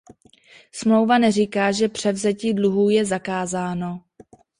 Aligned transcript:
Smlouva 0.71 1.17
neříká, 1.17 1.71
že 1.71 1.89
převzetí 1.89 2.53
dluhů 2.53 2.89
je 2.89 3.05
zakázáno. 3.05 4.01